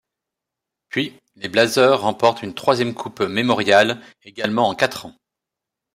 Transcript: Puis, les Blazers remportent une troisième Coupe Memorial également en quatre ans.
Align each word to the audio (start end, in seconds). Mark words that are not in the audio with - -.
Puis, 0.89 1.19
les 1.35 1.47
Blazers 1.47 2.01
remportent 2.01 2.41
une 2.41 2.55
troisième 2.55 2.95
Coupe 2.95 3.21
Memorial 3.21 4.01
également 4.23 4.67
en 4.67 4.73
quatre 4.73 5.05
ans. 5.05 5.15